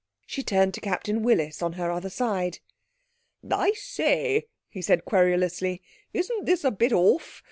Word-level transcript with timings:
She 0.25 0.41
turned 0.41 0.73
to 0.73 0.81
Captain 0.81 1.21
Willis 1.21 1.61
on 1.61 1.73
her 1.73 1.91
other 1.91 2.09
side. 2.09 2.57
'I 3.47 3.71
say,' 3.73 4.47
he 4.67 4.81
said 4.81 5.05
querulously, 5.05 5.83
'isn't 6.11 6.47
this 6.47 6.63
a 6.63 6.71
bit 6.71 6.91
off? 6.91 7.39